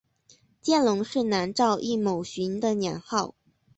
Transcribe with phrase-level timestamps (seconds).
[0.63, 3.35] 见龙是南诏异牟寻的年号。